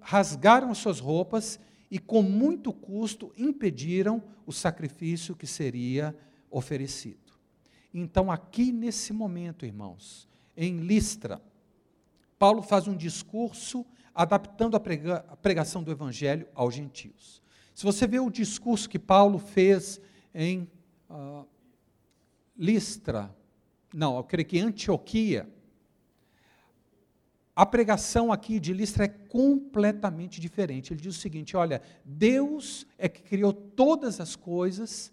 [0.00, 6.16] rasgaram as suas roupas e, com muito custo, impediram o sacrifício que seria
[6.50, 7.32] oferecido.
[7.94, 11.40] Então, aqui nesse momento, irmãos, em Listra,
[12.38, 17.42] Paulo faz um discurso adaptando a, prega, a pregação do evangelho aos gentios.
[17.74, 20.00] Se você vê o discurso que Paulo fez
[20.34, 20.68] em
[21.08, 21.46] uh,
[22.56, 23.34] Listra,
[23.92, 25.48] não, eu creio que Antioquia,
[27.54, 30.92] a pregação aqui de Listra é completamente diferente.
[30.92, 35.11] Ele diz o seguinte: olha, Deus é que criou todas as coisas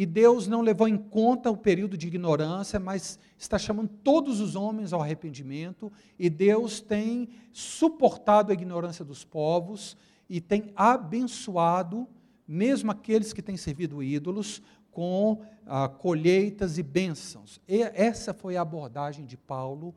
[0.00, 4.54] e Deus não levou em conta o período de ignorância, mas está chamando todos os
[4.54, 9.96] homens ao arrependimento, e Deus tem suportado a ignorância dos povos
[10.30, 12.06] e tem abençoado
[12.46, 17.60] mesmo aqueles que têm servido ídolos com ah, colheitas e bênçãos.
[17.66, 19.92] E essa foi a abordagem de Paulo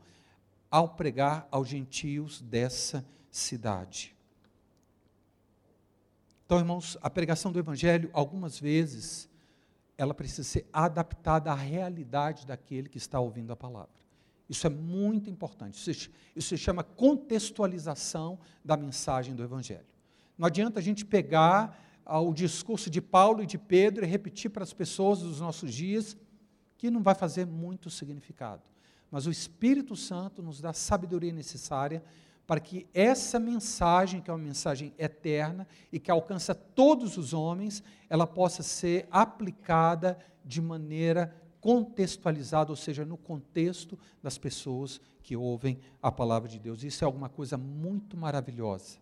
[0.68, 4.16] ao pregar aos gentios dessa cidade.
[6.44, 9.30] Então, irmãos, a pregação do Evangelho, algumas vezes,
[9.96, 14.02] ela precisa ser adaptada à realidade daquele que está ouvindo a palavra.
[14.48, 15.78] Isso é muito importante.
[15.90, 19.86] Isso, se chama contextualização da mensagem do Evangelho.
[20.36, 24.50] Não adianta a gente pegar ah, o discurso de Paulo e de Pedro e repetir
[24.50, 26.16] para as pessoas dos nossos dias,
[26.76, 28.62] que não vai fazer muito significado.
[29.10, 32.02] Mas o Espírito Santo nos dá a sabedoria necessária
[32.46, 37.82] para que essa mensagem, que é uma mensagem eterna e que alcança todos os homens,
[38.08, 45.78] ela possa ser aplicada de maneira contextualizada, ou seja, no contexto das pessoas que ouvem
[46.02, 46.82] a palavra de Deus.
[46.82, 48.98] Isso é alguma coisa muito maravilhosa.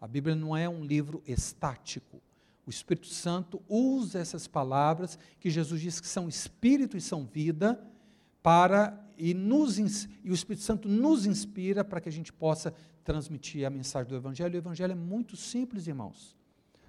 [0.00, 2.20] A Bíblia não é um livro estático.
[2.66, 7.80] O Espírito Santo usa essas palavras que Jesus diz que são espírito e são vida
[8.42, 12.74] para e, nos, e o Espírito Santo nos inspira para que a gente possa
[13.04, 14.54] transmitir a mensagem do Evangelho.
[14.54, 16.36] O Evangelho é muito simples, irmãos.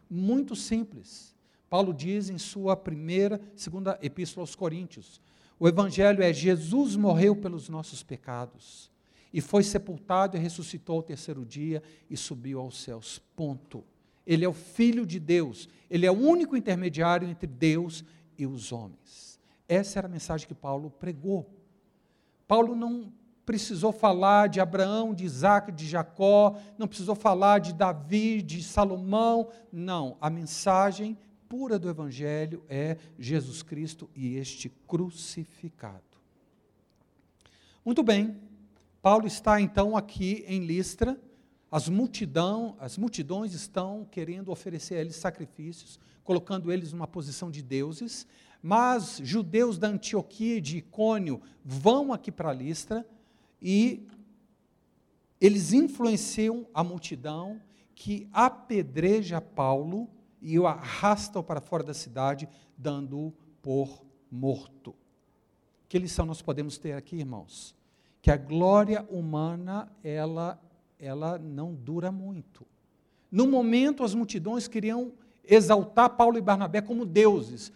[0.09, 1.35] Muito simples.
[1.69, 5.21] Paulo diz em sua primeira, segunda epístola aos Coríntios:
[5.59, 8.91] o Evangelho é Jesus morreu pelos nossos pecados
[9.33, 13.21] e foi sepultado e ressuscitou ao terceiro dia e subiu aos céus.
[13.35, 13.83] Ponto.
[14.25, 18.03] Ele é o Filho de Deus, ele é o único intermediário entre Deus
[18.38, 19.39] e os homens.
[19.67, 21.49] Essa era a mensagem que Paulo pregou.
[22.47, 23.12] Paulo não
[23.45, 29.49] precisou falar de Abraão, de Isaac, de Jacó, não precisou falar de Davi, de Salomão.
[29.71, 36.03] Não, a mensagem pura do Evangelho é Jesus Cristo e este crucificado.
[37.84, 38.36] Muito bem,
[39.01, 41.19] Paulo está então aqui em Listra,
[41.71, 47.62] as, multidão, as multidões estão querendo oferecer a eles sacrifícios, colocando eles numa posição de
[47.62, 48.25] deuses,
[48.67, 53.08] mas judeus da Antioquia e de Icônio vão aqui para Listra
[53.62, 54.08] e
[55.39, 57.62] eles influenciam a multidão
[57.93, 60.10] que apedreja Paulo
[60.41, 64.95] e o arrastam para fora da cidade, dando-o por morto.
[65.88, 67.75] Que lição nós podemos ter aqui, irmãos?
[68.19, 70.60] Que a glória humana, ela,
[70.97, 72.65] ela não dura muito.
[73.32, 75.12] No momento, as multidões queriam
[75.43, 77.71] exaltar Paulo e Barnabé como deuses,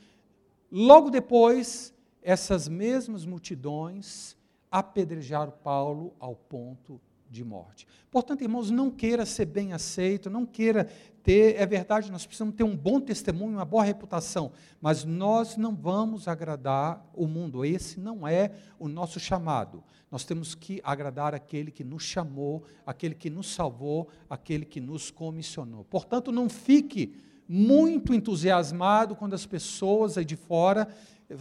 [0.71, 4.37] Logo depois, essas mesmas multidões
[4.71, 7.87] apedrejaram Paulo ao ponto de morte.
[8.09, 10.85] Portanto, irmãos, não queira ser bem aceito, não queira
[11.21, 14.51] ter, é verdade, nós precisamos ter um bom testemunho, uma boa reputação,
[14.81, 19.83] mas nós não vamos agradar o mundo, esse não é o nosso chamado.
[20.09, 25.11] Nós temos que agradar aquele que nos chamou, aquele que nos salvou, aquele que nos
[25.11, 25.83] comissionou.
[25.83, 27.13] Portanto, não fique
[27.51, 30.87] muito entusiasmado quando as pessoas aí de fora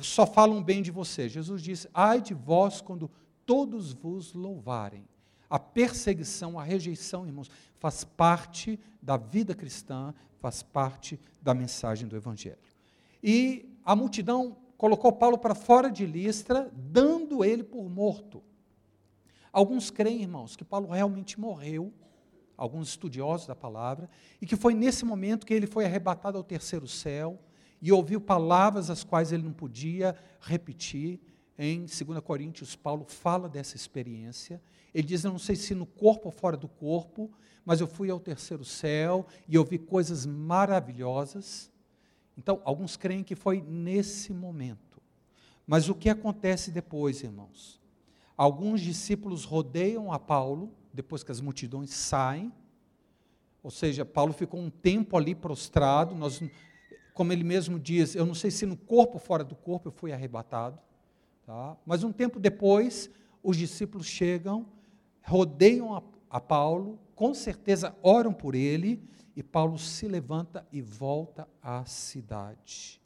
[0.01, 1.29] só falam bem de você.
[1.29, 3.11] Jesus disse: Ai de vós quando
[3.45, 5.07] todos vos louvarem.
[5.51, 12.17] A perseguição, a rejeição, irmãos, faz parte da vida cristã, faz parte da mensagem do
[12.17, 12.59] Evangelho.
[13.23, 18.43] E a multidão colocou Paulo para fora de Listra, dando ele por morto.
[19.53, 21.93] Alguns creem, irmãos, que Paulo realmente morreu
[22.59, 24.11] alguns estudiosos da palavra,
[24.43, 27.39] e que foi nesse momento que ele foi arrebatado ao terceiro céu
[27.81, 31.21] e ouviu palavras as quais ele não podia repetir.
[31.57, 34.61] Em 2 Coríntios, Paulo fala dessa experiência.
[34.93, 37.31] Ele diz: Eu não sei se no corpo ou fora do corpo,
[37.65, 41.71] mas eu fui ao terceiro céu e ouvi coisas maravilhosas.
[42.37, 45.01] Então, alguns creem que foi nesse momento.
[45.67, 47.81] Mas o que acontece depois, irmãos?
[48.37, 52.53] Alguns discípulos rodeiam a Paulo depois que as multidões saem.
[53.63, 56.13] Ou seja, Paulo ficou um tempo ali prostrado.
[56.13, 56.43] Nós,
[57.15, 59.93] como ele mesmo diz, eu não sei se no corpo ou fora do corpo eu
[59.93, 60.77] fui arrebatado.
[61.47, 61.77] Tá?
[61.87, 63.09] Mas um tempo depois,
[63.45, 64.67] os discípulos chegam,
[65.23, 69.01] rodeiam a, a Paulo, com certeza oram por ele,
[69.37, 73.01] e Paulo se levanta e volta à cidade.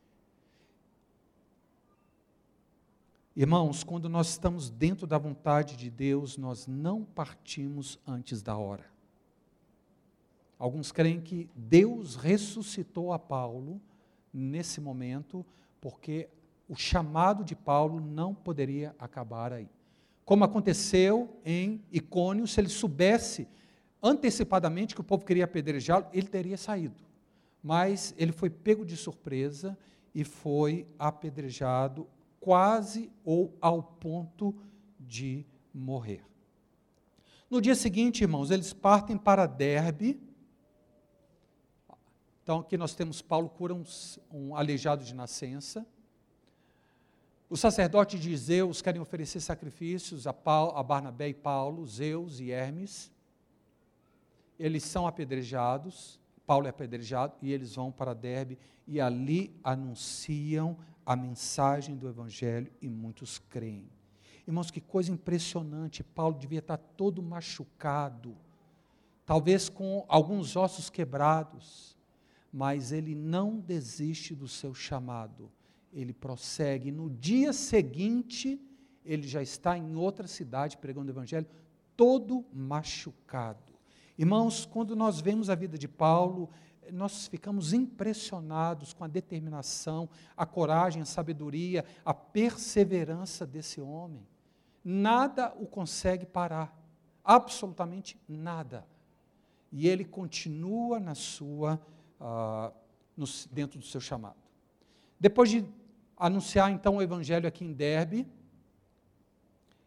[3.34, 8.84] Irmãos, quando nós estamos dentro da vontade de Deus, nós não partimos antes da hora.
[10.58, 13.80] Alguns creem que Deus ressuscitou a Paulo
[14.30, 15.46] nesse momento,
[15.80, 16.28] porque
[16.68, 19.68] o chamado de Paulo não poderia acabar aí.
[20.26, 23.48] Como aconteceu em Icônio, se ele soubesse
[24.02, 27.00] antecipadamente que o povo queria apedrejá-lo, ele teria saído.
[27.62, 29.76] Mas ele foi pego de surpresa
[30.14, 32.06] e foi apedrejado
[32.42, 34.52] quase ou ao ponto
[34.98, 36.24] de morrer.
[37.48, 40.20] No dia seguinte, irmãos, eles partem para Derbe.
[42.42, 43.84] Então, aqui nós temos Paulo cura um,
[44.32, 45.86] um aleijado de nascença.
[47.48, 52.50] Os sacerdotes de Zeus querem oferecer sacrifícios a, Paulo, a Barnabé e Paulo, Zeus e
[52.50, 53.12] Hermes.
[54.58, 61.16] Eles são apedrejados, Paulo é apedrejado, e eles vão para Derbe e ali anunciam a
[61.16, 63.88] mensagem do Evangelho e muitos creem.
[64.46, 68.36] Irmãos, que coisa impressionante, Paulo devia estar todo machucado,
[69.24, 71.96] talvez com alguns ossos quebrados,
[72.52, 75.50] mas ele não desiste do seu chamado,
[75.92, 76.90] ele prossegue.
[76.90, 78.60] No dia seguinte,
[79.04, 81.46] ele já está em outra cidade pregando o Evangelho,
[81.96, 83.72] todo machucado.
[84.18, 86.50] Irmãos, quando nós vemos a vida de Paulo,
[86.90, 94.26] nós ficamos impressionados com a determinação, a coragem, a sabedoria, a perseverança desse homem.
[94.84, 96.76] Nada o consegue parar,
[97.24, 98.86] absolutamente nada.
[99.70, 101.80] E ele continua na sua,
[102.20, 102.72] uh,
[103.16, 104.42] no, dentro do seu chamado.
[105.18, 105.64] Depois de
[106.16, 108.26] anunciar então o evangelho aqui em Derbe,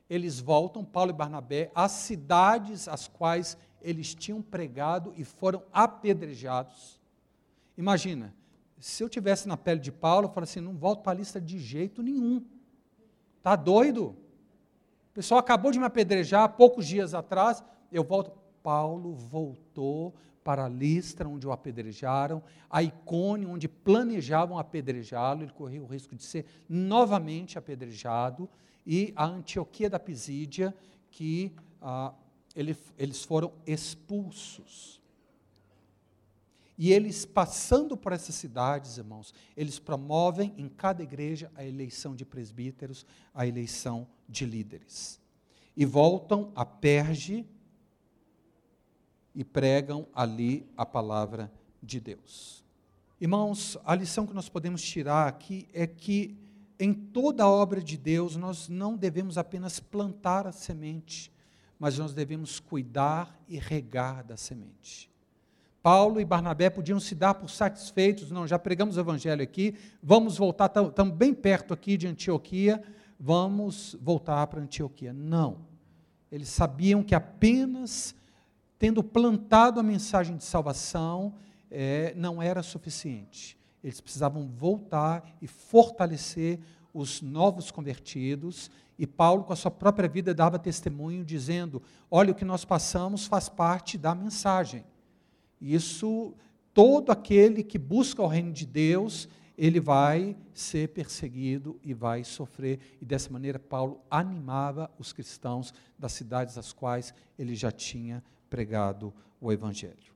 [0.10, 7.00] eles voltam, Paulo e Barnabé, às cidades às quais eles tinham pregado e foram apedrejados.
[7.78, 8.34] Imagina,
[8.80, 11.40] se eu tivesse na pele de Paulo, eu falaria assim: não volto para a lista
[11.40, 12.44] de jeito nenhum.
[13.38, 14.08] Está doido?
[14.08, 18.32] O pessoal acabou de me apedrejar há poucos dias atrás, eu volto.
[18.64, 25.84] Paulo voltou para a lista onde o apedrejaram, a Icônio, onde planejavam apedrejá-lo, ele correu
[25.84, 28.50] o risco de ser novamente apedrejado,
[28.84, 30.74] e a Antioquia da Pisídia,
[31.12, 32.12] que ah,
[32.56, 35.02] ele, eles foram expulsos.
[36.78, 42.26] E eles, passando por essas cidades, irmãos, eles promovem em cada igreja a eleição de
[42.26, 45.20] presbíteros, a eleição de líderes.
[45.76, 47.46] E voltam a Perge
[49.34, 51.52] e pregam ali a palavra
[51.82, 52.64] de Deus.
[53.20, 56.38] Irmãos, a lição que nós podemos tirar aqui é que
[56.78, 61.32] em toda a obra de Deus nós não devemos apenas plantar a semente,
[61.80, 65.10] mas nós devemos cuidar e regar da semente.
[65.82, 70.38] Paulo e Barnabé podiam se dar por satisfeitos, não, já pregamos o evangelho aqui, vamos
[70.38, 72.82] voltar, estamos bem perto aqui de Antioquia,
[73.20, 75.14] vamos voltar para Antioquia.
[75.14, 75.60] Não.
[76.32, 78.16] Eles sabiam que apenas
[78.80, 81.36] tendo plantado a mensagem de salvação
[81.70, 83.58] é, não era suficiente.
[83.84, 86.60] Eles precisavam voltar e fortalecer
[86.96, 92.36] os novos convertidos e Paulo, com a sua própria vida, dava testemunho, dizendo: Olha, o
[92.36, 94.86] que nós passamos faz parte da mensagem.
[95.60, 96.34] Isso,
[96.74, 99.28] todo aquele que busca o reino de Deus,
[99.58, 102.80] ele vai ser perseguido e vai sofrer.
[103.02, 109.14] E dessa maneira, Paulo animava os cristãos das cidades às quais ele já tinha pregado
[109.42, 110.16] o Evangelho.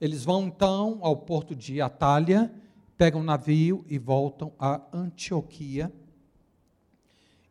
[0.00, 2.52] Eles vão então ao porto de Atália,
[2.98, 5.92] pegam um navio e voltam a Antioquia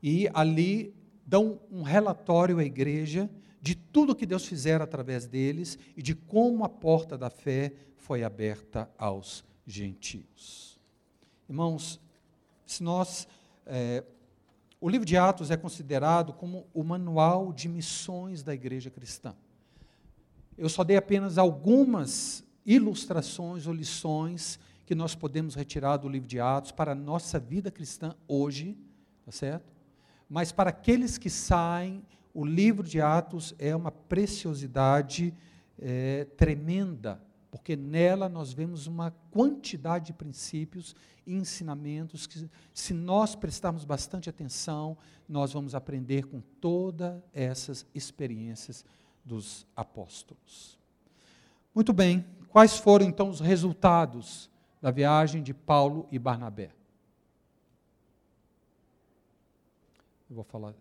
[0.03, 0.93] e ali
[1.25, 3.29] dão um relatório à igreja
[3.61, 8.23] de tudo que Deus fizera através deles e de como a porta da fé foi
[8.23, 10.77] aberta aos gentios.
[11.49, 11.99] Irmãos,
[12.65, 13.27] se nós.
[13.65, 14.03] É,
[14.79, 19.33] o livro de Atos é considerado como o manual de missões da igreja cristã.
[20.57, 26.39] Eu só dei apenas algumas ilustrações ou lições que nós podemos retirar do livro de
[26.39, 28.75] Atos para a nossa vida cristã hoje,
[29.23, 29.77] tá certo?
[30.29, 35.33] mas para aqueles que saem, o livro de Atos é uma preciosidade
[35.79, 43.35] é, tremenda, porque nela nós vemos uma quantidade de princípios e ensinamentos que, se nós
[43.35, 48.85] prestarmos bastante atenção, nós vamos aprender com todas essas experiências
[49.23, 50.77] dos apóstolos.
[51.73, 54.49] Muito bem, quais foram então os resultados
[54.81, 56.71] da viagem de Paulo e Barnabé?
[60.29, 60.73] Eu vou falar.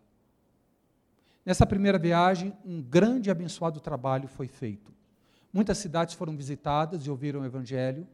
[1.44, 4.92] Nessa primeira viagem, um grande e abençoado trabalho foi feito.
[5.52, 8.06] Muitas cidades foram visitadas e ouviram o Evangelho.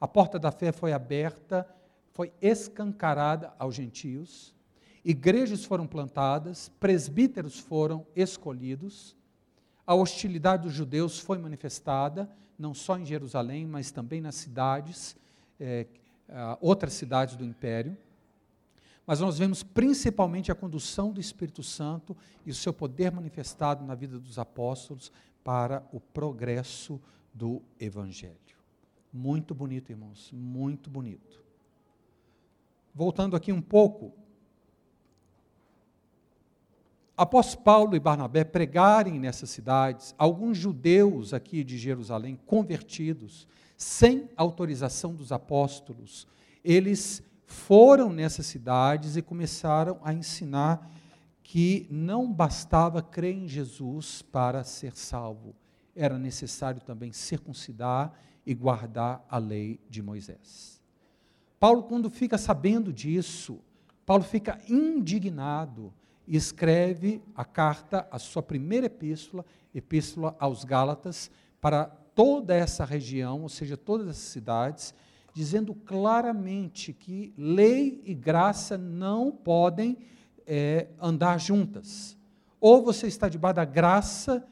[0.00, 1.68] A porta da fé foi aberta,
[2.12, 4.54] foi escancarada aos gentios.
[5.04, 9.16] Igrejas foram plantadas, presbíteros foram escolhidos.
[9.86, 15.16] A hostilidade dos judeus foi manifestada, não só em Jerusalém, mas também nas cidades,
[15.58, 15.86] eh,
[16.60, 17.96] outras cidades do império
[19.06, 23.94] mas nós vemos principalmente a condução do Espírito Santo e o seu poder manifestado na
[23.94, 25.12] vida dos apóstolos
[25.44, 27.00] para o progresso
[27.32, 28.34] do Evangelho.
[29.12, 31.40] Muito bonito, irmãos, muito bonito.
[32.92, 34.12] Voltando aqui um pouco,
[37.16, 43.46] após Paulo e Barnabé pregarem nessas cidades, alguns judeus aqui de Jerusalém, convertidos,
[43.76, 46.26] sem autorização dos apóstolos,
[46.64, 50.90] eles foram nessas cidades e começaram a ensinar
[51.42, 55.54] que não bastava crer em Jesus para ser salvo,
[55.94, 58.12] era necessário também circuncidar
[58.44, 60.82] e guardar a lei de Moisés.
[61.58, 63.60] Paulo, quando fica sabendo disso,
[64.04, 65.92] Paulo fica indignado
[66.26, 73.42] e escreve a carta, a sua primeira epístola, epístola aos Gálatas, para toda essa região,
[73.42, 74.94] ou seja, todas as cidades,
[75.34, 79.98] dizendo claramente que lei e graça não podem
[80.46, 82.16] é, andar juntas.
[82.58, 84.44] Ou você está debaixo da graça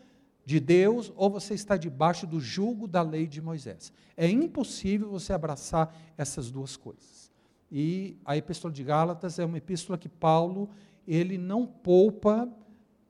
[0.45, 3.91] de Deus, ou você está debaixo do jugo da lei de Moisés.
[4.15, 7.33] É impossível você abraçar essas duas coisas.
[7.73, 10.69] E a Epístola de Gálatas é uma epístola que Paulo
[11.09, 12.47] ele não poupa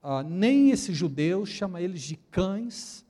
[0.01, 3.04] ah, nem esses judeus, chama eles de cães,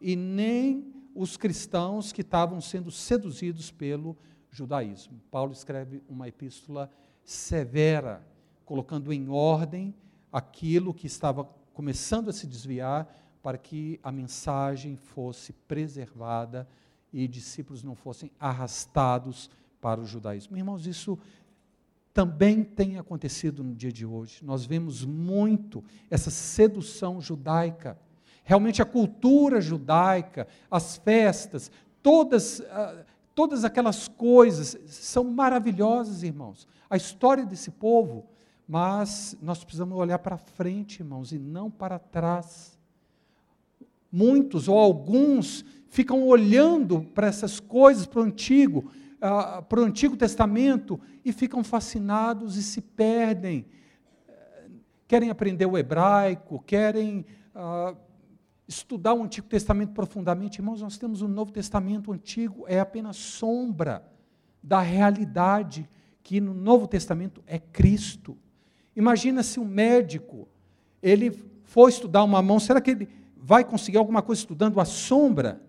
[0.00, 4.16] e nem os cristãos que estavam sendo seduzidos pelo
[4.50, 5.20] judaísmo.
[5.30, 6.90] Paulo escreve uma epístola
[7.24, 8.26] severa,
[8.64, 9.94] colocando em ordem
[10.32, 11.44] aquilo que estava
[11.74, 13.08] começando a se desviar
[13.42, 16.68] para que a mensagem fosse preservada
[17.12, 20.56] e discípulos não fossem arrastados para o judaísmo.
[20.56, 21.18] Irmãos, isso
[22.12, 24.44] também tem acontecido no dia de hoje.
[24.44, 27.98] Nós vemos muito essa sedução judaica
[28.50, 31.70] Realmente a cultura judaica, as festas,
[32.02, 36.66] todas, ah, todas aquelas coisas são maravilhosas, irmãos.
[36.90, 38.26] A história desse povo,
[38.66, 42.76] mas nós precisamos olhar para frente, irmãos, e não para trás.
[44.10, 50.16] Muitos ou alguns ficam olhando para essas coisas, para o Antigo, uh, para o Antigo
[50.16, 53.64] Testamento, e ficam fascinados e se perdem.
[55.06, 57.24] Querem aprender o hebraico, querem.
[57.54, 58.09] Uh,
[58.70, 64.08] estudar o Antigo Testamento profundamente, irmãos, nós temos o Novo Testamento Antigo, é apenas sombra
[64.62, 65.90] da realidade
[66.22, 68.38] que no Novo Testamento é Cristo.
[68.94, 70.48] Imagina se um médico,
[71.02, 71.32] ele
[71.64, 75.60] for estudar uma mão, será que ele vai conseguir alguma coisa estudando a sombra?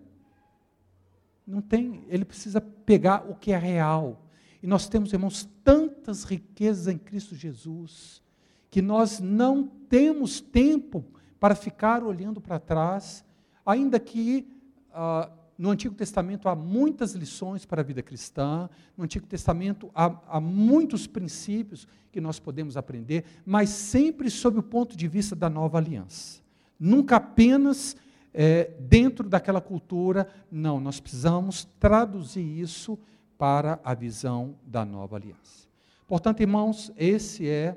[1.45, 4.28] Não tem, ele precisa pegar o que é real.
[4.62, 8.22] E nós temos, irmãos, tantas riquezas em Cristo Jesus,
[8.70, 11.04] que nós não temos tempo
[11.42, 13.26] para ficar olhando para trás,
[13.66, 14.48] ainda que
[14.94, 15.28] ah,
[15.58, 20.39] no Antigo Testamento há muitas lições para a vida cristã, no Antigo Testamento há, há
[20.39, 25.80] muitos princípios que nós podemos aprender, mas sempre sob o ponto de vista da nova
[25.80, 26.44] aliança.
[26.80, 27.98] Nunca apenas
[28.32, 33.00] é, dentro daquela cultura, não, nós precisamos traduzir isso
[33.36, 35.68] para a visão da nova aliança.
[36.08, 37.76] Portanto, irmãos, esse é,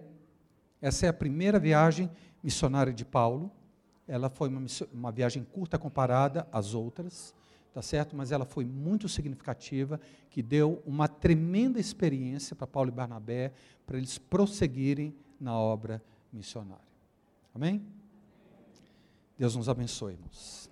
[0.82, 2.10] essa é a primeira viagem
[2.44, 3.50] missionária de Paulo.
[4.06, 4.60] Ela foi uma,
[4.92, 7.34] uma viagem curta comparada às outras,
[7.72, 8.14] tá certo?
[8.14, 13.52] Mas ela foi muito significativa, que deu uma tremenda experiência para Paulo e Barnabé,
[13.86, 16.84] para eles prosseguirem na obra missionária.
[17.54, 17.82] Amém?
[19.38, 20.70] Deus nos abençoe, irmãos.